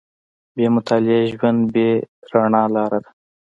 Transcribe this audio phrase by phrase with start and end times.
[0.55, 1.87] •بې مطالعې ژوند، بې
[2.31, 3.09] رڼا لاره ده.